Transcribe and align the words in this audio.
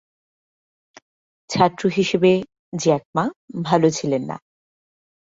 ছাত্র 1.49 1.83
হিসেবে 1.97 2.31
Jack 2.79 3.03
Ma 3.15 3.25
ভাল 3.63 3.81
ছিলেন 3.97 4.23
না। 4.29 4.37